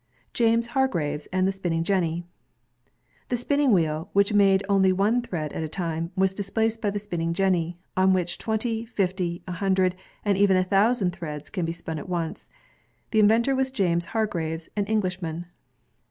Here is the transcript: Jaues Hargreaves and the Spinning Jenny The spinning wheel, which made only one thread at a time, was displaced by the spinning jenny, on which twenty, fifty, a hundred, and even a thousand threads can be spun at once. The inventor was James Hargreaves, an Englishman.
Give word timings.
Jaues 0.33 0.65
Hargreaves 0.69 1.27
and 1.31 1.47
the 1.47 1.51
Spinning 1.51 1.83
Jenny 1.83 2.25
The 3.27 3.37
spinning 3.37 3.71
wheel, 3.71 4.09
which 4.13 4.33
made 4.33 4.63
only 4.67 4.91
one 4.91 5.21
thread 5.21 5.53
at 5.53 5.61
a 5.61 5.69
time, 5.69 6.09
was 6.15 6.33
displaced 6.33 6.81
by 6.81 6.89
the 6.89 6.97
spinning 6.97 7.35
jenny, 7.35 7.77
on 7.95 8.11
which 8.11 8.39
twenty, 8.39 8.83
fifty, 8.83 9.43
a 9.47 9.51
hundred, 9.51 9.93
and 10.25 10.39
even 10.39 10.57
a 10.57 10.63
thousand 10.63 11.11
threads 11.11 11.51
can 11.51 11.67
be 11.67 11.71
spun 11.71 11.99
at 11.99 12.09
once. 12.09 12.49
The 13.11 13.19
inventor 13.19 13.53
was 13.55 13.69
James 13.69 14.05
Hargreaves, 14.05 14.69
an 14.75 14.87
Englishman. 14.87 15.45